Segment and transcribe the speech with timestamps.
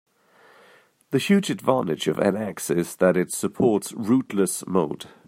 [1.11, 5.05] The huge advantage of NX is that it supports "rootless" mode.